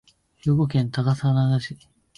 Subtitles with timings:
[0.39, 1.77] 兵庫県高砂市